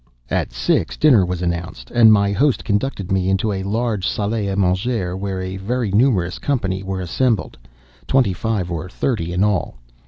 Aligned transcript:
At 0.31 0.51
six, 0.51 0.97
dinner 0.97 1.23
was 1.23 1.43
announced; 1.43 1.91
and 1.91 2.11
my 2.11 2.31
host 2.31 2.65
conducted 2.65 3.11
me 3.11 3.29
into 3.29 3.51
a 3.51 3.61
large 3.61 4.03
salle 4.07 4.31
à 4.31 4.57
manger, 4.57 5.15
where 5.15 5.39
a 5.43 5.57
very 5.57 5.91
numerous 5.91 6.39
company 6.39 6.81
were 6.81 7.01
assembled—twenty 7.01 8.33
five 8.33 8.71
or 8.71 8.89
thirty 8.89 9.31
in 9.31 9.43
all. 9.43 9.77